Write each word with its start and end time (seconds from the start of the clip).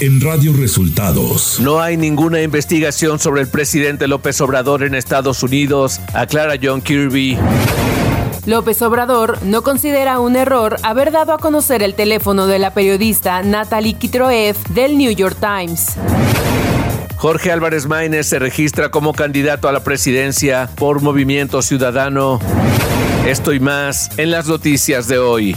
en 0.00 0.20
Radio 0.20 0.54
Resultados. 0.54 1.60
No 1.60 1.80
hay 1.80 1.96
ninguna 1.96 2.40
investigación 2.40 3.18
sobre 3.18 3.42
el 3.42 3.48
presidente 3.48 4.08
López 4.08 4.40
Obrador 4.40 4.82
en 4.82 4.94
Estados 4.94 5.42
Unidos, 5.42 6.00
aclara 6.14 6.54
John 6.60 6.80
Kirby. 6.80 7.36
López 8.46 8.80
Obrador 8.80 9.38
no 9.42 9.62
considera 9.62 10.18
un 10.18 10.36
error 10.36 10.76
haber 10.82 11.12
dado 11.12 11.34
a 11.34 11.38
conocer 11.38 11.82
el 11.82 11.94
teléfono 11.94 12.46
de 12.46 12.58
la 12.58 12.72
periodista 12.72 13.42
Natalie 13.42 13.94
Kitroev 13.94 14.56
del 14.70 14.96
New 14.96 15.12
York 15.12 15.36
Times. 15.38 15.96
Jorge 17.16 17.52
Álvarez 17.52 17.86
Maínez 17.86 18.26
se 18.26 18.38
registra 18.38 18.90
como 18.90 19.12
candidato 19.12 19.68
a 19.68 19.72
la 19.72 19.84
presidencia 19.84 20.70
por 20.76 21.02
Movimiento 21.02 21.60
Ciudadano. 21.60 22.40
Esto 23.26 23.52
y 23.52 23.60
más 23.60 24.18
en 24.18 24.30
las 24.30 24.46
noticias 24.46 25.06
de 25.08 25.18
hoy. 25.18 25.56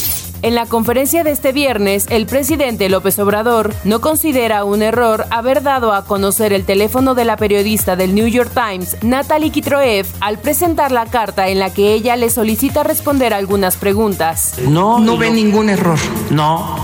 En 0.43 0.55
la 0.55 0.65
conferencia 0.65 1.23
de 1.23 1.29
este 1.29 1.51
viernes, 1.51 2.07
el 2.09 2.25
presidente 2.25 2.89
López 2.89 3.19
Obrador 3.19 3.75
no 3.83 4.01
considera 4.01 4.63
un 4.63 4.81
error 4.81 5.27
haber 5.29 5.61
dado 5.61 5.93
a 5.93 6.03
conocer 6.03 6.51
el 6.51 6.65
teléfono 6.65 7.13
de 7.13 7.25
la 7.25 7.37
periodista 7.37 7.95
del 7.95 8.15
New 8.15 8.25
York 8.25 8.49
Times, 8.51 8.97
Natalie 9.03 9.51
Kitroev, 9.51 10.07
al 10.19 10.39
presentar 10.39 10.91
la 10.91 11.05
carta 11.05 11.49
en 11.49 11.59
la 11.59 11.71
que 11.71 11.93
ella 11.93 12.15
le 12.15 12.31
solicita 12.31 12.81
responder 12.81 13.35
algunas 13.35 13.77
preguntas. 13.77 14.55
No, 14.67 14.97
no 14.97 15.15
ve 15.15 15.29
ningún 15.29 15.69
error. 15.69 15.99
No, 16.31 16.75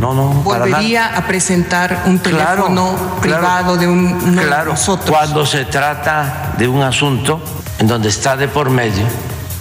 no, 0.00 0.12
no. 0.12 0.30
Volvería 0.42 1.16
a 1.16 1.24
presentar 1.24 2.02
un 2.06 2.18
teléfono 2.18 2.96
privado 3.20 3.76
de 3.76 3.86
un 3.86 4.18
claro, 4.42 4.72
nosotros. 4.72 5.10
Cuando 5.10 5.46
se 5.46 5.66
trata 5.66 6.54
de 6.58 6.66
un 6.66 6.82
asunto 6.82 7.40
en 7.78 7.86
donde 7.86 8.08
está 8.08 8.36
de 8.36 8.48
por 8.48 8.70
medio 8.70 9.04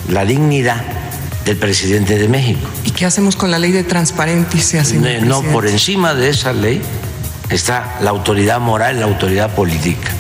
la 0.10 0.26
dignidad 0.26 0.82
del 1.46 1.58
presidente 1.58 2.18
de 2.18 2.28
México. 2.28 2.68
¿Y 2.94 2.96
qué 2.96 3.08
hacemos 3.08 3.36
con 3.36 3.50
la 3.50 3.58
ley 3.58 3.72
de 3.72 3.84
transparencia, 3.84 4.86
señor 4.86 5.24
No, 5.24 5.42
por 5.42 5.66
encima 5.66 6.14
de 6.14 6.30
esa 6.30 6.54
ley 6.54 6.80
está 7.50 7.98
la 8.02 8.12
autoridad 8.12 8.60
moral, 8.60 9.00
la 9.00 9.08
autoridad 9.08 9.50
política. 9.56 10.12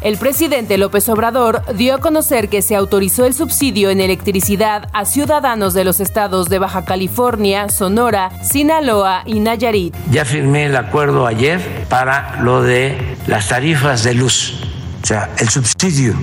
El 0.00 0.16
presidente 0.16 0.78
López 0.78 1.08
Obrador 1.08 1.62
dio 1.74 1.96
a 1.96 1.98
conocer 1.98 2.48
que 2.48 2.62
se 2.62 2.76
autorizó 2.76 3.24
el 3.24 3.34
subsidio 3.34 3.90
en 3.90 4.00
electricidad 4.00 4.88
a 4.92 5.06
ciudadanos 5.06 5.74
de 5.74 5.82
los 5.82 5.98
estados 5.98 6.48
de 6.48 6.60
Baja 6.60 6.84
California, 6.84 7.68
Sonora, 7.68 8.30
Sinaloa 8.48 9.22
y 9.26 9.40
Nayarit. 9.40 9.96
Ya 10.12 10.24
firmé 10.24 10.66
el 10.66 10.76
acuerdo 10.76 11.26
ayer 11.26 11.86
para 11.88 12.40
lo 12.42 12.62
de 12.62 13.16
las 13.26 13.48
tarifas 13.48 14.04
de 14.04 14.14
luz, 14.14 14.60
o 15.02 15.06
sea, 15.06 15.30
el 15.38 15.48
subsidio. 15.48 16.14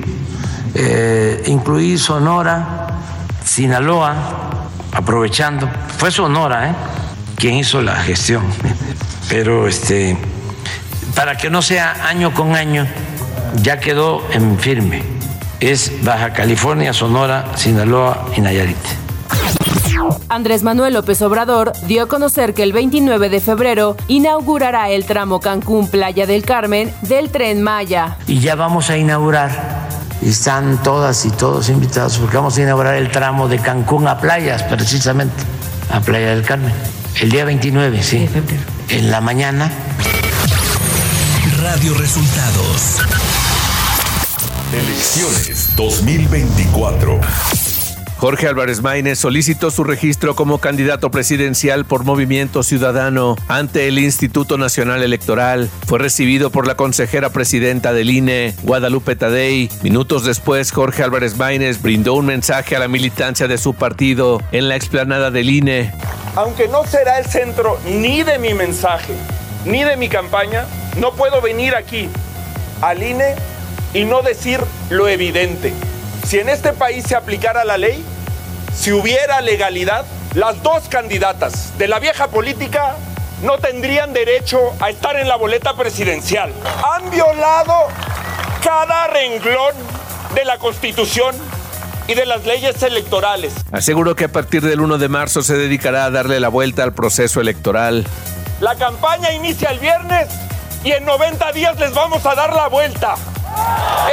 Eh, 0.73 1.43
incluí 1.47 1.97
Sonora, 1.97 2.87
Sinaloa, 3.43 4.50
aprovechando, 4.91 5.69
fue 5.97 6.11
Sonora, 6.11 6.69
¿eh? 6.69 6.75
quien 7.37 7.55
hizo 7.55 7.81
la 7.81 7.95
gestión, 7.95 8.43
pero 9.29 9.67
este, 9.67 10.17
para 11.15 11.37
que 11.37 11.49
no 11.49 11.61
sea 11.61 12.07
año 12.07 12.33
con 12.33 12.55
año, 12.55 12.87
ya 13.61 13.79
quedó 13.79 14.23
en 14.31 14.59
firme. 14.59 15.03
Es 15.59 16.03
Baja 16.03 16.33
California, 16.33 16.93
Sonora, 16.93 17.45
Sinaloa 17.55 18.27
y 18.35 18.41
Nayarit. 18.41 18.77
Andrés 20.29 20.63
Manuel 20.63 20.93
López 20.93 21.21
Obrador 21.21 21.73
dio 21.87 22.03
a 22.03 22.07
conocer 22.07 22.53
que 22.53 22.63
el 22.63 22.73
29 22.73 23.29
de 23.29 23.39
febrero 23.39 23.97
inaugurará 24.07 24.89
el 24.89 25.05
tramo 25.05 25.39
Cancún 25.39 25.87
Playa 25.87 26.25
del 26.25 26.43
Carmen 26.43 26.93
del 27.01 27.29
tren 27.29 27.61
Maya. 27.61 28.17
Y 28.27 28.39
ya 28.39 28.55
vamos 28.55 28.89
a 28.89 28.97
inaugurar 28.97 29.70
están 30.29 30.81
todas 30.83 31.25
y 31.25 31.31
todos 31.31 31.69
invitados 31.69 32.17
porque 32.17 32.37
vamos 32.37 32.57
a 32.57 32.61
inaugurar 32.61 32.95
el 32.95 33.09
tramo 33.11 33.47
de 33.47 33.59
Cancún 33.59 34.07
a 34.07 34.19
playas, 34.19 34.63
precisamente, 34.63 35.43
a 35.89 35.99
Playa 36.01 36.29
del 36.35 36.43
Carmen. 36.43 36.73
El 37.19 37.31
día 37.31 37.45
29, 37.45 38.03
sí. 38.03 38.29
En 38.89 39.11
la 39.11 39.21
mañana. 39.21 39.71
Radio 41.61 41.93
Resultados. 41.95 42.97
Elecciones 44.73 45.75
2024. 45.75 47.19
Jorge 48.21 48.47
Álvarez 48.47 48.83
Maínez 48.83 49.17
solicitó 49.17 49.71
su 49.71 49.83
registro 49.83 50.35
como 50.35 50.59
candidato 50.59 51.09
presidencial 51.09 51.85
por 51.85 52.03
Movimiento 52.03 52.61
Ciudadano 52.61 53.35
ante 53.47 53.87
el 53.87 53.97
Instituto 53.97 54.59
Nacional 54.59 55.01
Electoral. 55.01 55.71
Fue 55.87 55.97
recibido 55.97 56.51
por 56.51 56.67
la 56.67 56.75
consejera 56.75 57.31
presidenta 57.31 57.93
del 57.93 58.11
INE, 58.11 58.53
Guadalupe 58.61 59.15
Tadei. 59.15 59.71
Minutos 59.81 60.23
después, 60.23 60.71
Jorge 60.71 61.01
Álvarez 61.01 61.35
Maínez 61.35 61.81
brindó 61.81 62.13
un 62.13 62.27
mensaje 62.27 62.75
a 62.75 62.79
la 62.79 62.87
militancia 62.87 63.47
de 63.47 63.57
su 63.57 63.73
partido 63.73 64.39
en 64.51 64.69
la 64.69 64.75
explanada 64.75 65.31
del 65.31 65.49
INE. 65.49 65.91
Aunque 66.35 66.67
no 66.67 66.85
será 66.85 67.17
el 67.17 67.25
centro 67.25 67.79
ni 67.87 68.21
de 68.21 68.37
mi 68.37 68.53
mensaje, 68.53 69.15
ni 69.65 69.83
de 69.83 69.97
mi 69.97 70.09
campaña, 70.09 70.67
no 70.99 71.13
puedo 71.13 71.41
venir 71.41 71.73
aquí 71.73 72.07
al 72.83 73.01
INE 73.01 73.33
y 73.95 74.03
no 74.03 74.21
decir 74.21 74.59
lo 74.91 75.07
evidente. 75.07 75.73
Si 76.27 76.37
en 76.37 76.49
este 76.49 76.71
país 76.73 77.03
se 77.07 77.15
aplicara 77.15 77.65
la 77.65 77.77
ley, 77.77 78.05
si 78.75 78.91
hubiera 78.91 79.41
legalidad, 79.41 80.05
las 80.33 80.61
dos 80.63 80.87
candidatas 80.89 81.77
de 81.77 81.87
la 81.87 81.99
vieja 81.99 82.27
política 82.27 82.95
no 83.43 83.57
tendrían 83.57 84.13
derecho 84.13 84.59
a 84.79 84.89
estar 84.89 85.15
en 85.17 85.27
la 85.27 85.35
boleta 85.35 85.75
presidencial. 85.75 86.53
Han 86.83 87.09
violado 87.09 87.87
cada 88.63 89.07
renglón 89.07 89.73
de 90.33 90.45
la 90.45 90.57
Constitución 90.57 91.35
y 92.07 92.13
de 92.13 92.25
las 92.25 92.45
leyes 92.45 92.81
electorales. 92.83 93.53
Aseguró 93.71 94.15
que 94.15 94.25
a 94.25 94.27
partir 94.29 94.61
del 94.61 94.81
1 94.81 94.97
de 94.97 95.09
marzo 95.09 95.41
se 95.43 95.57
dedicará 95.57 96.05
a 96.05 96.11
darle 96.11 96.39
la 96.39 96.49
vuelta 96.49 96.83
al 96.83 96.93
proceso 96.93 97.41
electoral. 97.41 98.05
La 98.59 98.75
campaña 98.75 99.31
inicia 99.31 99.69
el 99.71 99.79
viernes 99.79 100.27
y 100.83 100.91
en 100.91 101.05
90 101.05 101.51
días 101.51 101.79
les 101.79 101.93
vamos 101.93 102.25
a 102.25 102.35
dar 102.35 102.53
la 102.53 102.67
vuelta. 102.67 103.15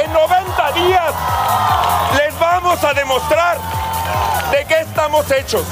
En 0.03 0.11
90 0.11 0.71
días 0.73 1.13
les 2.17 2.39
vamos 2.39 2.83
a 2.83 2.93
demostrar 2.93 3.57
de 4.51 4.65
qué 4.67 4.81
estamos 4.81 5.25
hechos. 5.31 5.63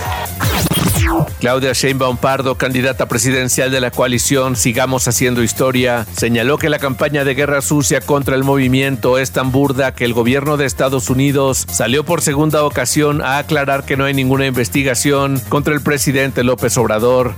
Claudia 1.39 1.73
Sheinbaum 1.73 2.17
Pardo, 2.17 2.55
candidata 2.55 3.07
presidencial 3.07 3.71
de 3.71 3.79
la 3.79 3.91
coalición 3.91 4.55
Sigamos 4.55 5.07
Haciendo 5.07 5.43
Historia, 5.43 6.05
señaló 6.17 6.57
que 6.57 6.69
la 6.69 6.79
campaña 6.79 7.23
de 7.23 7.35
guerra 7.35 7.61
sucia 7.61 8.01
contra 8.01 8.35
el 8.35 8.43
movimiento 8.43 9.17
es 9.17 9.31
tan 9.31 9.51
burda 9.51 9.93
que 9.93 10.05
el 10.05 10.13
gobierno 10.13 10.57
de 10.57 10.65
Estados 10.65 11.09
Unidos 11.09 11.65
salió 11.71 12.03
por 12.03 12.21
segunda 12.21 12.63
ocasión 12.63 13.21
a 13.21 13.37
aclarar 13.37 13.85
que 13.85 13.97
no 13.97 14.05
hay 14.05 14.13
ninguna 14.13 14.47
investigación 14.47 15.39
contra 15.49 15.73
el 15.73 15.81
presidente 15.81 16.43
López 16.43 16.77
Obrador. 16.77 17.35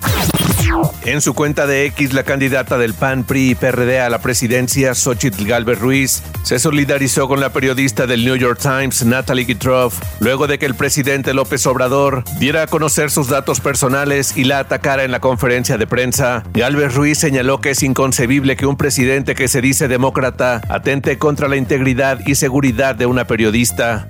En 1.06 1.22
su 1.22 1.34
cuenta 1.34 1.66
de 1.66 1.85
X, 1.85 2.13
la 2.13 2.24
candidata 2.24 2.78
del 2.78 2.94
PAN, 2.94 3.24
PRI 3.24 3.52
y 3.52 3.56
PRD 3.56 4.00
a 4.00 4.09
la 4.09 4.19
presidencia, 4.19 4.94
Xochitl 4.94 5.46
Galvez 5.46 5.80
Ruiz, 5.80 6.24
se 6.44 6.59
solidarizó 6.59 7.28
con 7.28 7.40
la 7.40 7.52
periodista 7.52 8.06
del 8.06 8.24
New 8.25 8.35
York 8.35 8.59
Times, 8.62 9.03
Natalie 9.06 9.46
Gitrov, 9.46 9.94
luego 10.19 10.47
de 10.47 10.59
que 10.59 10.66
el 10.66 10.75
presidente 10.75 11.34
López 11.34 11.66
Obrador 11.66 12.24
diera 12.40 12.63
a 12.63 12.68
conocer 12.68 13.09
sus 13.09 13.28
datos 13.28 13.59
personales 13.59 14.38
y 14.38 14.44
la 14.44 14.59
atacara 14.59 15.03
en 15.03 15.12
la 15.12 15.19
conferencia 15.19 15.78
de 15.78 15.88
prensa. 15.88 16.44
Galvez 16.53 16.94
Ruiz 16.94 17.18
señaló 17.18 17.59
que 17.59 17.72
es 17.72 17.81
inconcebible 17.81 18.56
que 18.56 18.66
un 18.66 18.78
presidente 18.78 19.35
que 19.35 19.47
se 19.47 19.62
dice 19.62 19.88
demócrata 19.88 20.62
atente 20.69 21.18
contra 21.18 21.47
la 21.47 21.56
integridad 21.56 22.19
y 22.25 22.35
seguridad 22.35 22.96
de 22.96 23.05
una 23.05 23.26
periodista. 23.26 24.08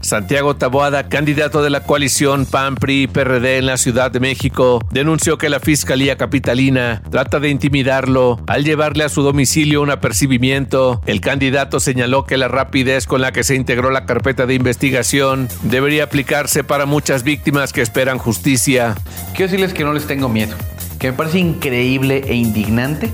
Santiago 0.00 0.56
Taboada, 0.56 1.08
candidato 1.08 1.62
de 1.62 1.70
la 1.70 1.82
coalición 1.82 2.46
PAN 2.46 2.76
PRI 2.76 3.06
PRD 3.06 3.58
en 3.58 3.66
la 3.66 3.76
Ciudad 3.76 4.10
de 4.10 4.20
México, 4.20 4.80
denunció 4.90 5.38
que 5.38 5.48
la 5.48 5.60
Fiscalía 5.60 6.16
Capitalina 6.16 7.02
trata 7.10 7.40
de 7.40 7.50
intimidarlo 7.50 8.40
al 8.46 8.64
llevarle 8.64 9.04
a 9.04 9.08
su 9.08 9.22
domicilio 9.22 9.82
un 9.82 9.90
apercibimiento. 9.90 11.00
El 11.06 11.20
candidato 11.20 11.80
señaló 11.80 12.24
que 12.24 12.38
la 12.38 12.48
rapidez 12.48 13.06
con 13.06 13.20
la 13.20 13.32
que 13.32 13.44
se 13.44 13.54
integró 13.54 13.90
la 13.90 14.06
carpeta 14.06 14.46
de 14.46 14.54
investigación 14.54 15.48
debería 15.62 16.04
aplicarse 16.04 16.64
para 16.64 16.86
muchas 16.86 17.22
víctimas 17.22 17.72
que 17.72 17.82
esperan 17.82 18.18
justicia. 18.18 18.94
Quiero 19.34 19.50
decirles 19.50 19.74
que 19.74 19.84
no 19.84 19.92
les 19.92 20.06
tengo 20.06 20.28
miedo, 20.28 20.56
que 20.98 21.10
me 21.10 21.16
parece 21.16 21.38
increíble 21.38 22.24
e 22.26 22.34
indignante 22.34 23.10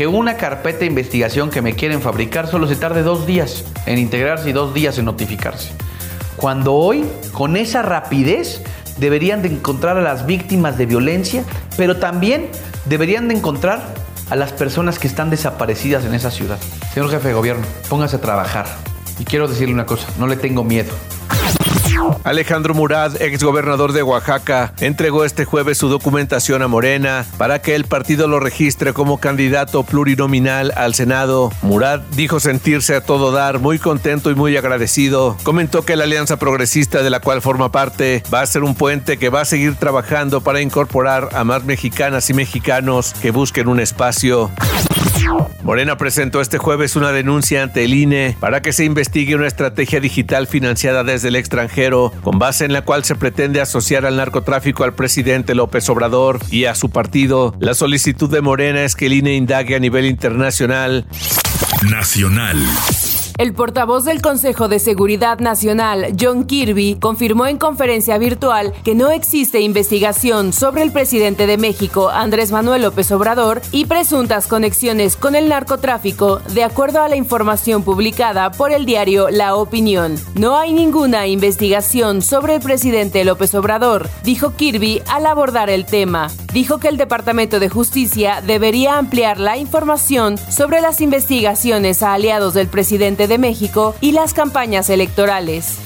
que 0.00 0.06
una 0.06 0.38
carpeta 0.38 0.78
de 0.78 0.86
investigación 0.86 1.50
que 1.50 1.60
me 1.60 1.74
quieren 1.74 2.00
fabricar 2.00 2.46
solo 2.46 2.66
se 2.66 2.74
tarde 2.74 3.02
dos 3.02 3.26
días 3.26 3.66
en 3.84 3.98
integrarse 3.98 4.48
y 4.48 4.52
dos 4.54 4.72
días 4.72 4.96
en 4.96 5.04
notificarse. 5.04 5.72
Cuando 6.36 6.72
hoy, 6.72 7.04
con 7.32 7.54
esa 7.54 7.82
rapidez, 7.82 8.62
deberían 8.96 9.42
de 9.42 9.48
encontrar 9.48 9.98
a 9.98 10.00
las 10.00 10.24
víctimas 10.24 10.78
de 10.78 10.86
violencia, 10.86 11.44
pero 11.76 11.98
también 11.98 12.48
deberían 12.86 13.28
de 13.28 13.34
encontrar 13.34 13.92
a 14.30 14.36
las 14.36 14.52
personas 14.52 14.98
que 14.98 15.06
están 15.06 15.28
desaparecidas 15.28 16.06
en 16.06 16.14
esa 16.14 16.30
ciudad. 16.30 16.58
Señor 16.94 17.10
jefe 17.10 17.28
de 17.28 17.34
gobierno, 17.34 17.66
póngase 17.90 18.16
a 18.16 18.22
trabajar. 18.22 18.68
Y 19.18 19.24
quiero 19.24 19.48
decirle 19.48 19.74
una 19.74 19.84
cosa, 19.84 20.08
no 20.18 20.26
le 20.26 20.36
tengo 20.36 20.64
miedo. 20.64 20.94
Alejandro 22.24 22.74
Murad, 22.74 23.20
exgobernador 23.20 23.92
de 23.92 24.02
Oaxaca, 24.02 24.72
entregó 24.80 25.24
este 25.24 25.44
jueves 25.44 25.78
su 25.78 25.88
documentación 25.88 26.62
a 26.62 26.68
Morena 26.68 27.24
para 27.38 27.60
que 27.60 27.74
el 27.74 27.84
partido 27.84 28.28
lo 28.28 28.40
registre 28.40 28.92
como 28.92 29.18
candidato 29.18 29.82
plurinominal 29.82 30.72
al 30.76 30.94
Senado. 30.94 31.50
Murad 31.62 32.00
dijo 32.16 32.40
sentirse 32.40 32.94
a 32.94 33.00
todo 33.00 33.32
dar, 33.32 33.58
muy 33.58 33.78
contento 33.78 34.30
y 34.30 34.34
muy 34.34 34.56
agradecido. 34.56 35.36
Comentó 35.42 35.84
que 35.84 35.96
la 35.96 36.04
Alianza 36.04 36.38
Progresista 36.38 37.02
de 37.02 37.10
la 37.10 37.20
cual 37.20 37.42
forma 37.42 37.72
parte 37.72 38.22
va 38.32 38.42
a 38.42 38.46
ser 38.46 38.62
un 38.62 38.74
puente 38.74 39.16
que 39.16 39.28
va 39.28 39.42
a 39.42 39.44
seguir 39.44 39.76
trabajando 39.76 40.40
para 40.40 40.60
incorporar 40.60 41.30
a 41.32 41.44
más 41.44 41.64
mexicanas 41.64 42.30
y 42.30 42.34
mexicanos 42.34 43.14
que 43.20 43.30
busquen 43.30 43.68
un 43.68 43.80
espacio. 43.80 44.50
Morena 45.62 45.96
presentó 45.96 46.40
este 46.40 46.58
jueves 46.58 46.96
una 46.96 47.12
denuncia 47.12 47.62
ante 47.62 47.84
el 47.84 47.94
INE 47.94 48.36
para 48.40 48.62
que 48.62 48.72
se 48.72 48.84
investigue 48.84 49.34
una 49.34 49.46
estrategia 49.46 50.00
digital 50.00 50.46
financiada 50.46 51.04
desde 51.04 51.28
el 51.28 51.36
extranjero, 51.36 52.12
con 52.22 52.38
base 52.38 52.64
en 52.64 52.72
la 52.72 52.82
cual 52.82 53.04
se 53.04 53.14
pretende 53.14 53.60
asociar 53.60 54.06
al 54.06 54.16
narcotráfico 54.16 54.84
al 54.84 54.94
presidente 54.94 55.54
López 55.54 55.88
Obrador 55.88 56.40
y 56.50 56.64
a 56.64 56.74
su 56.74 56.90
partido. 56.90 57.54
La 57.60 57.74
solicitud 57.74 58.30
de 58.30 58.40
Morena 58.40 58.84
es 58.84 58.96
que 58.96 59.06
el 59.06 59.12
INE 59.12 59.34
indague 59.34 59.76
a 59.76 59.78
nivel 59.78 60.06
internacional. 60.06 61.06
Nacional. 61.88 62.58
El 63.40 63.54
portavoz 63.54 64.04
del 64.04 64.20
Consejo 64.20 64.68
de 64.68 64.78
Seguridad 64.78 65.38
Nacional, 65.38 66.14
John 66.20 66.44
Kirby, 66.44 66.98
confirmó 67.00 67.46
en 67.46 67.56
conferencia 67.56 68.18
virtual 68.18 68.74
que 68.84 68.94
no 68.94 69.10
existe 69.10 69.62
investigación 69.62 70.52
sobre 70.52 70.82
el 70.82 70.92
presidente 70.92 71.46
de 71.46 71.56
México, 71.56 72.10
Andrés 72.10 72.52
Manuel 72.52 72.82
López 72.82 73.10
Obrador, 73.12 73.62
y 73.72 73.86
presuntas 73.86 74.46
conexiones 74.46 75.16
con 75.16 75.34
el 75.34 75.48
narcotráfico, 75.48 76.40
de 76.52 76.64
acuerdo 76.64 77.00
a 77.00 77.08
la 77.08 77.16
información 77.16 77.82
publicada 77.82 78.50
por 78.50 78.72
el 78.72 78.84
diario 78.84 79.30
La 79.30 79.54
Opinión. 79.54 80.16
No 80.34 80.58
hay 80.58 80.74
ninguna 80.74 81.26
investigación 81.26 82.20
sobre 82.20 82.56
el 82.56 82.60
presidente 82.60 83.24
López 83.24 83.54
Obrador, 83.54 84.10
dijo 84.22 84.52
Kirby 84.54 85.00
al 85.08 85.24
abordar 85.24 85.70
el 85.70 85.86
tema. 85.86 86.28
Dijo 86.52 86.78
que 86.78 86.88
el 86.88 86.96
Departamento 86.96 87.60
de 87.60 87.68
Justicia 87.68 88.42
debería 88.44 88.98
ampliar 88.98 89.38
la 89.38 89.56
información 89.56 90.36
sobre 90.36 90.80
las 90.80 91.00
investigaciones 91.00 92.02
a 92.02 92.14
aliados 92.14 92.54
del 92.54 92.66
presidente 92.66 93.28
de 93.28 93.38
México 93.38 93.94
y 94.00 94.12
las 94.12 94.34
campañas 94.34 94.90
electorales. 94.90 95.78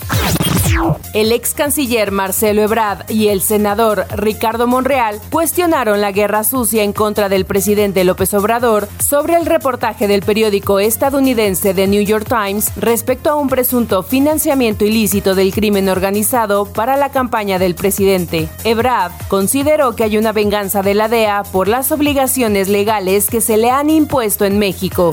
El 1.12 1.30
ex 1.32 1.54
canciller 1.54 2.10
Marcelo 2.10 2.62
Ebrard 2.62 3.08
y 3.08 3.28
el 3.28 3.40
senador 3.40 4.06
Ricardo 4.16 4.66
Monreal 4.66 5.20
cuestionaron 5.30 6.00
la 6.00 6.12
guerra 6.12 6.42
sucia 6.44 6.82
en 6.82 6.92
contra 6.92 7.28
del 7.28 7.44
presidente 7.44 8.04
López 8.04 8.34
Obrador 8.34 8.88
sobre 8.98 9.36
el 9.36 9.46
reportaje 9.46 10.08
del 10.08 10.22
periódico 10.22 10.80
estadounidense 10.80 11.74
The 11.74 11.86
New 11.86 12.02
York 12.02 12.26
Times 12.28 12.72
respecto 12.76 13.30
a 13.30 13.36
un 13.36 13.48
presunto 13.48 14.02
financiamiento 14.02 14.84
ilícito 14.84 15.34
del 15.34 15.52
crimen 15.52 15.88
organizado 15.88 16.66
para 16.66 16.96
la 16.96 17.10
campaña 17.10 17.58
del 17.58 17.74
presidente. 17.74 18.48
Ebrard 18.64 19.12
consideró 19.28 19.94
que 19.94 20.04
hay 20.04 20.18
una 20.18 20.32
venganza 20.32 20.82
de 20.82 20.94
la 20.94 21.08
DEA 21.08 21.44
por 21.44 21.68
las 21.68 21.92
obligaciones 21.92 22.68
legales 22.68 23.28
que 23.30 23.40
se 23.40 23.56
le 23.56 23.70
han 23.70 23.90
impuesto 23.90 24.44
en 24.44 24.58
México. 24.58 25.12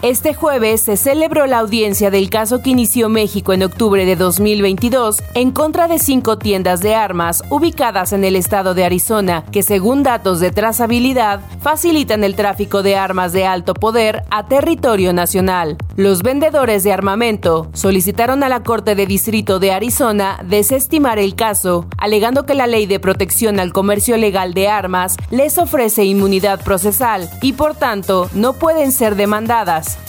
Este 0.00 0.32
jueves 0.32 0.80
se 0.82 0.96
celebró 0.96 1.46
la 1.46 1.58
audiencia 1.58 2.10
del 2.10 2.30
caso 2.30 2.62
que 2.62 2.70
inició 2.70 3.08
México 3.08 3.52
en 3.52 3.62
octubre 3.62 4.06
de 4.06 4.16
2022 4.16 5.22
en 5.34 5.50
contra 5.50 5.88
de 5.88 5.98
cinco 5.98 6.38
tiendas 6.38 6.80
de 6.80 6.94
armas 6.94 7.42
ubicadas 7.50 8.12
en 8.12 8.24
el 8.24 8.36
estado 8.36 8.74
de 8.74 8.84
Arizona, 8.84 9.44
que 9.50 9.62
según 9.62 10.02
datos 10.02 10.40
de 10.40 10.52
trazabilidad 10.52 11.40
facilitan 11.60 12.24
el 12.24 12.36
tráfico 12.36 12.82
de 12.82 12.96
armas 12.96 13.32
de 13.32 13.44
alto 13.44 13.74
poder 13.74 14.22
a 14.30 14.46
territorio 14.46 15.12
nacional. 15.12 15.76
Los 15.96 16.22
vendedores 16.22 16.84
de 16.84 16.92
armamento 16.92 17.68
solicitaron 17.72 18.44
a 18.44 18.48
la 18.48 18.62
Corte 18.62 18.94
de 18.94 19.06
Distrito 19.06 19.58
de 19.58 19.72
Arizona 19.72 20.38
desestimar 20.44 21.18
el 21.18 21.34
caso, 21.34 21.86
alegando 21.98 22.46
que 22.46 22.54
la 22.54 22.68
ley 22.68 22.86
de 22.86 23.00
protección 23.00 23.58
al 23.58 23.72
comercio 23.72 24.16
legal 24.16 24.54
de 24.54 24.68
armas 24.68 25.16
les 25.30 25.58
ofrece 25.58 26.04
inmunidad 26.04 26.62
procesal 26.62 27.28
y 27.42 27.54
por 27.54 27.74
tanto 27.74 28.30
no 28.32 28.52
pueden 28.52 28.92
ser 28.92 29.16
demandados 29.16 29.57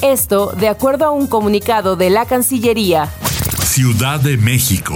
esto 0.01 0.53
de 0.55 0.67
acuerdo 0.67 1.05
a 1.05 1.11
un 1.11 1.25
comunicado 1.25 1.95
de 1.95 2.11
la 2.11 2.25
Cancillería. 2.25 3.09
Ciudad 3.63 4.19
de 4.19 4.37
México. 4.37 4.95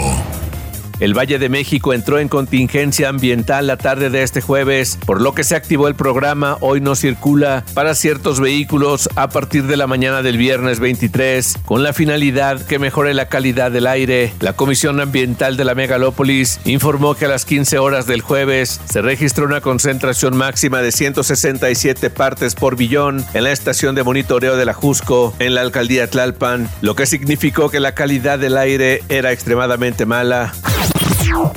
El 1.00 1.18
Valle 1.18 1.40
de 1.40 1.50
México 1.50 1.94
entró 1.94 2.20
en 2.20 2.30
contingencia 2.30 3.10
ambiental 3.10 3.68
la 3.68 3.78
tarde 3.78 4.10
de 4.10 4.24
este 4.24 4.42
jueves, 4.42 4.98
por 5.06 5.22
lo 5.22 5.34
que 5.34 5.44
se 5.44 5.56
activó 5.56 5.88
el 5.88 5.96
programa 5.96 6.58
Hoy 6.62 6.82
no 6.82 6.96
circula 6.96 7.64
para 7.74 7.96
ciertos 7.96 8.40
vehículos 8.40 9.10
a 9.16 9.30
partir 9.30 9.64
de 9.64 9.78
la 9.78 9.88
mañana 9.88 10.22
del 10.22 10.38
viernes 10.38 10.80
23, 10.80 11.58
con 11.66 11.84
la 11.84 11.94
finalidad 11.94 12.62
que 12.66 12.80
mejore 12.80 13.14
la 13.14 13.28
calidad 13.28 13.72
del 13.72 13.88
aire. 13.88 14.34
La 14.40 14.54
Comisión 14.54 15.00
Ambiental 15.00 15.58
de 15.58 15.66
la 15.66 15.76
Megalópolis 15.76 16.60
informó 16.66 17.16
que 17.16 17.26
a 17.26 17.30
las 17.30 17.46
15 17.46 17.80
horas 17.80 18.08
del 18.08 18.22
jueves 18.22 18.80
se 18.86 19.02
registró 19.02 19.46
una 19.46 19.62
concentración 19.62 20.38
máxima 20.38 20.82
de 20.82 20.92
167 20.92 22.10
partes 22.10 22.56
por 22.56 22.76
billón 22.76 23.26
en 23.34 23.44
la 23.44 23.52
estación 23.52 23.96
de 23.96 24.04
monitoreo 24.04 24.58
de 24.58 24.66
la 24.66 24.74
Jusco 24.74 25.34
en 25.40 25.56
la 25.56 25.62
alcaldía 25.62 26.10
Tlalpan, 26.10 26.70
lo 26.82 26.96
que 26.96 27.06
significó 27.06 27.70
que 27.70 27.80
la 27.80 27.94
calidad 27.94 28.40
del 28.40 28.58
aire 28.58 29.02
era 29.10 29.32
extremadamente 29.32 30.06
mala. 30.06 30.54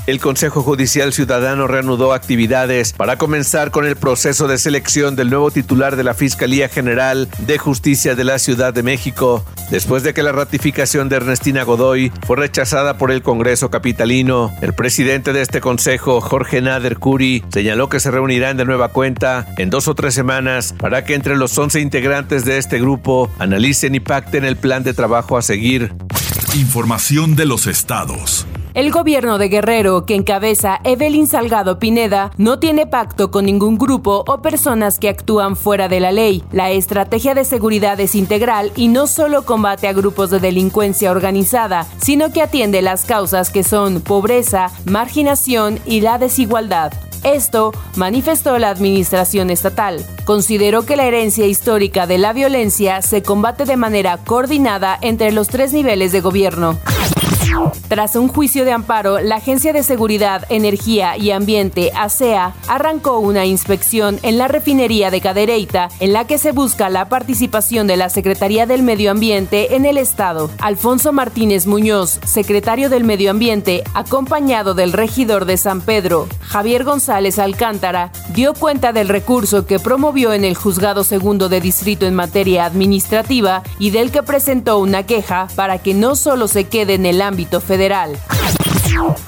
El 0.07 0.21
Consejo 0.21 0.63
Judicial 0.63 1.13
Ciudadano 1.13 1.67
reanudó 1.67 2.13
actividades 2.13 2.93
para 2.93 3.19
comenzar 3.19 3.71
con 3.71 3.87
el 3.87 3.97
proceso 3.97 4.47
de 4.47 4.59
selección 4.59 5.17
del 5.17 5.31
nuevo 5.31 5.51
titular 5.51 5.97
de 5.97 6.05
la 6.05 6.15
Fiscalía 6.15 6.69
General 6.69 7.29
de 7.39 7.59
Justicia 7.59 8.15
de 8.15 8.25
la 8.25 8.39
Ciudad 8.39 8.73
de 8.73 8.83
México, 8.83 9.45
después 9.71 10.03
de 10.03 10.15
que 10.15 10.23
la 10.23 10.33
ratificación 10.33 11.09
de 11.09 11.17
Ernestina 11.17 11.65
Godoy 11.65 12.13
fue 12.27 12.37
rechazada 12.37 12.99
por 12.99 13.11
el 13.11 13.23
Congreso 13.23 13.71
Capitalino. 13.71 14.55
El 14.61 14.75
presidente 14.75 15.33
de 15.33 15.43
este 15.43 15.61
consejo, 15.61 16.21
Jorge 16.21 16.61
Nader 16.63 16.99
Curi, 16.99 17.45
señaló 17.53 17.89
que 17.89 18.01
se 18.01 18.11
reunirán 18.11 18.57
de 18.57 18.65
nueva 18.65 18.89
cuenta 18.89 19.47
en 19.59 19.71
dos 19.71 19.89
o 19.89 19.95
tres 19.95 20.15
semanas 20.15 20.75
para 20.79 21.05
que 21.05 21.15
entre 21.15 21.37
los 21.37 21.57
11 21.59 21.81
integrantes 21.81 22.45
de 22.45 22.59
este 22.59 22.79
grupo 22.79 23.31
analicen 23.39 23.95
y 23.95 24.01
pacten 24.01 24.45
el 24.45 24.57
plan 24.57 24.85
de 24.85 24.95
trabajo 24.95 25.37
a 25.37 25.43
seguir. 25.43 25.95
Información 26.55 27.35
de 27.35 27.47
los 27.47 27.67
estados. 27.67 28.47
El 28.77 28.91
gobierno 28.91 29.39
de 29.39 29.49
Guerrero, 29.49 30.05
que 30.05 30.15
encabeza 30.15 30.83
Evelyn 30.85 31.27
Salgado 31.27 31.79
Pineda, 31.79 32.31
no 32.37 32.59
tiene 32.59 32.87
pacto 32.87 33.31
con 33.31 33.47
ningún 33.47 33.79
grupo 33.79 34.23
o 34.29 34.43
personas 34.43 34.99
que 34.99 35.09
actúan 35.09 35.57
fuera 35.57 35.89
de 35.89 35.99
la 35.99 36.13
ley. 36.13 36.45
La 36.53 36.71
estrategia 36.71 37.35
de 37.35 37.47
seguridad 37.47 37.99
es 38.01 38.15
integral 38.15 38.73
y 38.77 38.89
no 38.89 39.07
solo 39.07 39.47
combate 39.47 39.89
a 39.89 39.95
grupos 39.95 40.29
de 40.29 40.41
delincuencia 40.41 41.11
organizada, 41.11 41.87
sino 41.97 42.35
que 42.35 42.43
atiende 42.43 42.83
las 42.83 43.07
causas 43.07 43.49
que 43.49 43.65
son 43.65 44.03
pobreza, 44.03 44.71
marginación 44.85 45.81
y 45.87 46.03
la 46.03 46.19
desigualdad. 46.19 46.93
Esto 47.25 47.73
manifestó 47.95 48.59
la 48.59 48.69
administración 48.69 49.49
estatal. 49.49 50.05
Consideró 50.27 50.85
que 50.85 50.97
la 50.97 51.07
herencia 51.07 51.47
histórica 51.47 52.07
de 52.07 52.19
la 52.19 52.35
violencia 52.35 53.01
se 53.01 53.23
combate 53.23 53.65
de 53.65 53.79
manera 53.79 54.19
coordinada 54.19 54.99
entre 55.01 55.33
los 55.33 55.49
tres 55.49 55.73
niveles 55.73 56.13
de 56.13 56.21
gobierno. 56.21 56.79
Tras 57.89 58.17
un 58.17 58.29
juicio 58.29 58.65
de 58.65 58.73
amparo, 58.73 59.21
la 59.21 59.37
Agencia 59.37 59.73
de 59.73 59.83
Seguridad, 59.83 60.45
Energía 60.49 61.17
y 61.17 61.31
Ambiente, 61.31 61.93
ASEA, 61.95 62.55
arrancó 62.67 63.21
una 63.21 63.47
inspección 63.47 64.19
en 64.23 64.39
la 64.39 64.49
refinería 64.49 65.11
de 65.11 65.21
Cadereyta, 65.21 65.89
en 66.01 66.13
la 66.13 66.27
que 66.27 66.39
se 66.39 66.53
busca 66.53 66.91
la 66.91 67.09
participación 67.09 67.87
de 67.87 67.97
la 67.97 68.09
Secretaría 68.09 68.67
del 68.67 68.83
Medio 68.83 69.13
Ambiente 69.13 69.77
en 69.77 69.87
el 69.87 69.99
Estado. 69.99 70.51
Alfonso 70.59 71.13
Martínez 71.13 71.67
Muñoz, 71.67 72.19
secretario 72.25 72.91
del 72.91 73.05
Medio 73.05 73.31
Ambiente, 73.31 73.85
acompañado 73.95 74.75
del 74.75 74.93
regidor 74.93 75.45
de 75.45 75.57
San 75.57 75.81
Pedro, 75.81 76.27
Javier 76.41 76.83
González 76.85 77.39
Alcántara, 77.39 78.11
dio 78.31 78.55
cuenta 78.55 78.93
del 78.93 79.09
recurso 79.09 79.67
que 79.67 79.79
promovió 79.79 80.33
en 80.33 80.45
el 80.45 80.57
Juzgado 80.57 81.05
Segundo 81.05 81.49
de 81.49 81.61
Distrito 81.61 82.07
en 82.07 82.15
materia 82.15 82.65
administrativa 82.65 83.63
y 83.79 83.91
del 83.91 84.11
que 84.11 84.23
presentó 84.23 84.79
una 84.79 85.05
queja 85.05 85.47
para 85.55 85.79
que 85.79 85.95
no 85.95 86.17
solo 86.17 86.49
se 86.49 86.65
quede 86.65 86.95
en 86.95 87.07
el 87.07 87.23
ámbito 87.23 87.36
federal. 87.61 88.17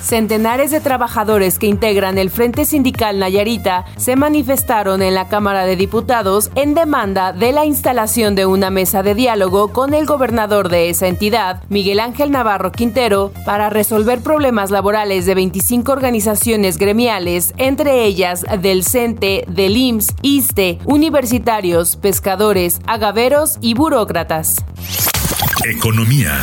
Centenares 0.00 0.70
de 0.70 0.80
trabajadores 0.80 1.58
que 1.58 1.66
integran 1.66 2.16
el 2.16 2.30
Frente 2.30 2.64
Sindical 2.64 3.18
Nayarita 3.18 3.84
se 3.96 4.16
manifestaron 4.16 5.02
en 5.02 5.14
la 5.14 5.28
Cámara 5.28 5.66
de 5.66 5.76
Diputados 5.76 6.50
en 6.54 6.74
demanda 6.74 7.32
de 7.32 7.52
la 7.52 7.66
instalación 7.66 8.34
de 8.34 8.46
una 8.46 8.70
mesa 8.70 9.02
de 9.02 9.14
diálogo 9.14 9.72
con 9.72 9.94
el 9.94 10.06
gobernador 10.06 10.68
de 10.68 10.88
esa 10.88 11.08
entidad, 11.08 11.62
Miguel 11.68 12.00
Ángel 12.00 12.30
Navarro 12.30 12.72
Quintero, 12.72 13.32
para 13.44 13.68
resolver 13.68 14.20
problemas 14.20 14.70
laborales 14.70 15.26
de 15.26 15.34
25 15.34 15.92
organizaciones 15.92 16.78
gremiales, 16.78 17.52
entre 17.58 18.04
ellas 18.04 18.44
del 18.60 18.84
CENTE, 18.84 19.44
del 19.48 19.76
IMSS, 19.76 20.14
ISTE, 20.22 20.78
universitarios, 20.84 21.96
pescadores, 21.96 22.80
agaveros 22.86 23.58
y 23.60 23.74
burócratas. 23.74 24.56
Economía. 25.64 26.40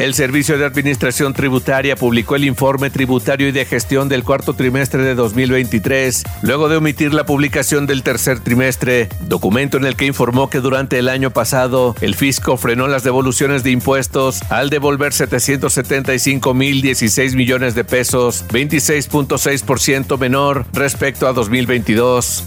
El 0.00 0.14
Servicio 0.14 0.56
de 0.56 0.64
Administración 0.64 1.34
Tributaria 1.34 1.94
publicó 1.94 2.34
el 2.34 2.46
informe 2.46 2.88
tributario 2.88 3.48
y 3.48 3.52
de 3.52 3.66
gestión 3.66 4.08
del 4.08 4.24
cuarto 4.24 4.54
trimestre 4.54 5.02
de 5.02 5.14
2023, 5.14 6.24
luego 6.40 6.70
de 6.70 6.78
omitir 6.78 7.12
la 7.12 7.26
publicación 7.26 7.84
del 7.84 8.02
tercer 8.02 8.40
trimestre, 8.40 9.10
documento 9.20 9.76
en 9.76 9.84
el 9.84 9.96
que 9.96 10.06
informó 10.06 10.48
que 10.48 10.60
durante 10.60 10.98
el 10.98 11.10
año 11.10 11.32
pasado 11.32 11.94
el 12.00 12.14
fisco 12.14 12.56
frenó 12.56 12.88
las 12.88 13.04
devoluciones 13.04 13.62
de 13.62 13.72
impuestos 13.72 14.40
al 14.48 14.70
devolver 14.70 15.12
775 15.12 16.54
mil 16.54 16.80
16 16.80 17.34
millones 17.34 17.74
de 17.74 17.84
pesos, 17.84 18.46
26.6% 18.48 20.18
menor 20.18 20.64
respecto 20.72 21.28
a 21.28 21.34
2022. 21.34 22.44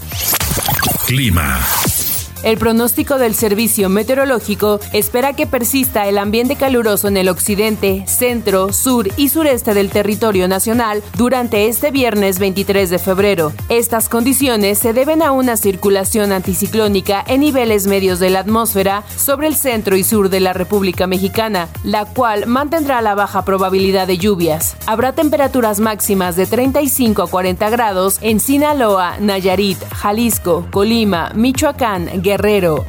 Clima. 1.06 1.60
El 2.44 2.58
pronóstico 2.58 3.16
del 3.16 3.34
Servicio 3.34 3.88
Meteorológico 3.88 4.78
espera 4.92 5.32
que 5.32 5.46
persista 5.46 6.06
el 6.06 6.18
ambiente 6.18 6.56
caluroso 6.56 7.08
en 7.08 7.16
el 7.16 7.30
occidente, 7.30 8.04
centro, 8.06 8.70
sur 8.70 9.08
y 9.16 9.30
sureste 9.30 9.72
del 9.72 9.88
territorio 9.88 10.46
nacional 10.46 11.02
durante 11.16 11.68
este 11.68 11.90
viernes 11.90 12.38
23 12.38 12.90
de 12.90 12.98
febrero. 12.98 13.54
Estas 13.70 14.10
condiciones 14.10 14.78
se 14.78 14.92
deben 14.92 15.22
a 15.22 15.32
una 15.32 15.56
circulación 15.56 16.32
anticiclónica 16.32 17.24
en 17.26 17.40
niveles 17.40 17.86
medios 17.86 18.18
de 18.18 18.28
la 18.28 18.40
atmósfera 18.40 19.04
sobre 19.16 19.46
el 19.46 19.56
centro 19.56 19.96
y 19.96 20.04
sur 20.04 20.28
de 20.28 20.40
la 20.40 20.52
República 20.52 21.06
Mexicana, 21.06 21.68
la 21.82 22.04
cual 22.04 22.46
mantendrá 22.46 23.00
la 23.00 23.14
baja 23.14 23.46
probabilidad 23.46 24.06
de 24.06 24.18
lluvias. 24.18 24.76
Habrá 24.84 25.14
temperaturas 25.14 25.80
máximas 25.80 26.36
de 26.36 26.44
35 26.44 27.22
a 27.22 27.26
40 27.26 27.70
grados 27.70 28.18
en 28.20 28.38
Sinaloa, 28.38 29.16
Nayarit, 29.18 29.78
Jalisco, 29.94 30.66
Colima, 30.70 31.32
Michoacán, 31.34 32.10
Guerrero, 32.20 32.33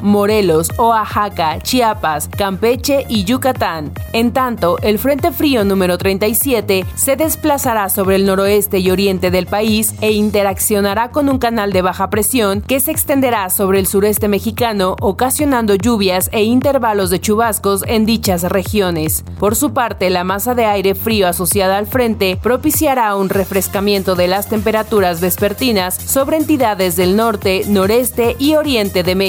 Morelos, 0.01 0.69
Oaxaca, 0.77 1.59
Chiapas, 1.59 2.27
Campeche 2.27 3.05
y 3.09 3.23
Yucatán. 3.23 3.91
En 4.13 4.31
tanto, 4.31 4.77
el 4.81 4.99
Frente 4.99 5.31
Frío 5.31 5.63
número 5.63 5.97
37 5.97 6.85
se 6.95 7.15
desplazará 7.15 7.89
sobre 7.89 8.15
el 8.15 8.25
noroeste 8.25 8.79
y 8.79 8.91
oriente 8.91 9.31
del 9.31 9.45
país 9.45 9.93
e 10.01 10.11
interaccionará 10.11 11.11
con 11.11 11.29
un 11.29 11.37
canal 11.37 11.73
de 11.73 11.81
baja 11.81 12.09
presión 12.09 12.61
que 12.61 12.79
se 12.79 12.91
extenderá 12.91 13.49
sobre 13.49 13.79
el 13.79 13.87
sureste 13.87 14.27
mexicano, 14.27 14.95
ocasionando 15.01 15.75
lluvias 15.75 16.29
e 16.31 16.43
intervalos 16.43 17.09
de 17.09 17.19
chubascos 17.19 17.83
en 17.87 18.05
dichas 18.05 18.43
regiones. 18.43 19.23
Por 19.39 19.55
su 19.55 19.73
parte, 19.73 20.09
la 20.09 20.23
masa 20.23 20.55
de 20.55 20.65
aire 20.65 20.95
frío 20.95 21.27
asociada 21.27 21.77
al 21.77 21.87
frente 21.87 22.39
propiciará 22.41 23.15
un 23.15 23.29
refrescamiento 23.29 24.15
de 24.15 24.27
las 24.27 24.47
temperaturas 24.47 25.21
vespertinas 25.21 25.95
sobre 25.95 26.37
entidades 26.37 26.95
del 26.95 27.15
norte, 27.15 27.63
noreste 27.67 28.35
y 28.39 28.55
oriente 28.55 29.03
de 29.03 29.15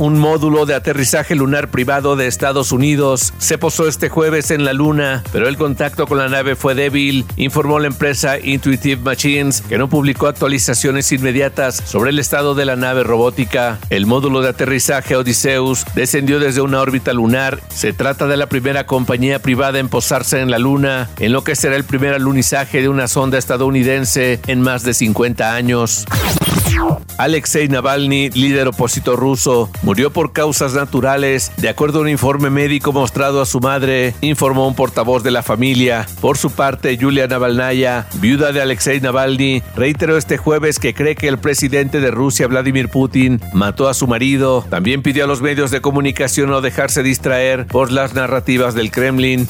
Un 0.00 0.18
módulo 0.18 0.64
de 0.64 0.74
aterrizaje 0.74 1.34
lunar 1.34 1.68
privado 1.68 2.16
de 2.16 2.26
Estados 2.26 2.72
Unidos 2.72 3.34
se 3.36 3.58
posó 3.58 3.86
este 3.86 4.08
jueves 4.08 4.50
en 4.50 4.64
la 4.64 4.72
Luna, 4.72 5.22
pero 5.30 5.46
el 5.46 5.58
contacto 5.58 6.06
con 6.06 6.16
la 6.16 6.30
nave 6.30 6.56
fue 6.56 6.74
débil, 6.74 7.26
informó 7.36 7.78
la 7.78 7.88
empresa 7.88 8.38
Intuitive 8.38 9.02
Machines, 9.02 9.60
que 9.60 9.76
no 9.76 9.90
publicó 9.90 10.26
actualizaciones 10.26 11.12
inmediatas 11.12 11.82
sobre 11.84 12.12
el 12.12 12.18
estado 12.18 12.54
de 12.54 12.64
la 12.64 12.76
nave 12.76 13.04
robótica. 13.04 13.78
El 13.90 14.06
módulo 14.06 14.40
de 14.40 14.48
aterrizaje 14.48 15.16
Odysseus 15.16 15.84
descendió 15.94 16.40
desde 16.40 16.62
una 16.62 16.80
órbita 16.80 17.12
lunar. 17.12 17.60
Se 17.68 17.92
trata 17.92 18.26
de 18.26 18.38
la 18.38 18.48
primera 18.48 18.86
compañía 18.86 19.38
privada 19.38 19.80
en 19.80 19.90
posarse 19.90 20.40
en 20.40 20.50
la 20.50 20.58
Luna, 20.58 21.10
en 21.18 21.32
lo 21.32 21.44
que 21.44 21.56
será 21.56 21.76
el 21.76 21.84
primer 21.84 22.14
alunizaje 22.14 22.80
de 22.80 22.88
una 22.88 23.06
sonda 23.06 23.36
estadounidense 23.36 24.40
en 24.46 24.62
más 24.62 24.82
de 24.82 24.94
50 24.94 25.54
años. 25.54 26.06
Alexei 27.18 27.68
Navalny, 27.68 28.30
líder 28.30 28.68
opositor 28.68 29.18
ruso, 29.18 29.70
murió 29.82 30.10
por 30.10 30.32
causas 30.32 30.72
naturales, 30.72 31.52
de 31.58 31.68
acuerdo 31.68 31.98
a 31.98 32.02
un 32.02 32.08
informe 32.08 32.48
médico 32.48 32.92
mostrado 32.92 33.42
a 33.42 33.46
su 33.46 33.60
madre, 33.60 34.14
informó 34.22 34.66
un 34.66 34.74
portavoz 34.74 35.22
de 35.22 35.30
la 35.30 35.42
familia. 35.42 36.06
Por 36.22 36.38
su 36.38 36.50
parte, 36.50 36.96
Yulia 36.96 37.26
Navalnaya, 37.26 38.06
viuda 38.14 38.52
de 38.52 38.62
Alexei 38.62 39.00
Navalny, 39.00 39.62
reiteró 39.76 40.16
este 40.16 40.38
jueves 40.38 40.78
que 40.78 40.94
cree 40.94 41.14
que 41.14 41.28
el 41.28 41.38
presidente 41.38 42.00
de 42.00 42.10
Rusia, 42.10 42.46
Vladimir 42.46 42.88
Putin, 42.88 43.40
mató 43.52 43.88
a 43.88 43.94
su 43.94 44.06
marido. 44.06 44.64
También 44.70 45.02
pidió 45.02 45.24
a 45.24 45.28
los 45.28 45.42
medios 45.42 45.70
de 45.70 45.82
comunicación 45.82 46.48
no 46.48 46.62
dejarse 46.62 47.02
distraer 47.02 47.66
por 47.66 47.92
las 47.92 48.14
narrativas 48.14 48.74
del 48.74 48.90
Kremlin. 48.90 49.46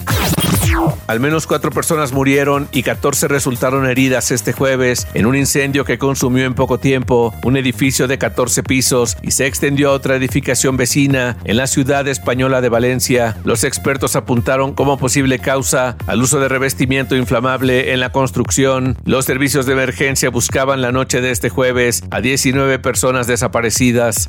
Al 1.07 1.21
menos 1.21 1.47
cuatro 1.47 1.71
personas 1.71 2.13
murieron 2.13 2.69
y 2.73 2.83
14 2.83 3.29
resultaron 3.29 3.87
heridas 3.87 4.31
este 4.31 4.53
jueves 4.53 5.07
en 5.15 5.27
un 5.27 5.37
incendio 5.37 5.85
que 5.85 5.99
consumió 5.99 6.45
en 6.45 6.55
poco 6.55 6.79
tiempo 6.79 7.35
un 7.43 7.57
edificio 7.57 8.07
de 8.07 8.19
14 8.19 8.63
pisos 8.63 9.17
y 9.23 9.33
se 9.33 9.47
extendió 9.47 9.91
a 9.91 9.95
otra 9.95 10.17
edificación 10.17 10.77
vecina 10.77 11.37
en 11.45 11.57
la 11.57 11.67
ciudad 11.67 12.07
española 12.09 12.61
de 12.61 12.69
Valencia. 12.69 13.37
Los 13.45 13.65
expertos 13.65 14.17
apuntaron 14.17 14.75
como 14.75 14.99
posible 14.99 15.39
causa 15.39 15.97
al 16.07 16.23
uso 16.23 16.41
de 16.41 16.49
revestimiento 16.49 17.17
inflamable 17.17 17.93
en 17.93 18.01
la 18.01 18.13
construcción. 18.13 18.97
Los 19.05 19.25
servicios 19.25 19.67
de 19.67 19.73
emergencia 19.73 20.31
buscaban 20.31 20.81
la 20.81 20.93
noche 20.93 21.21
de 21.21 21.31
este 21.31 21.49
jueves 21.49 22.05
a 22.11 22.21
19 22.21 22.79
personas 22.79 23.27
desaparecidas. 23.27 24.29